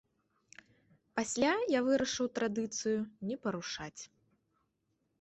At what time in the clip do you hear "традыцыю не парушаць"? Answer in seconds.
2.41-3.99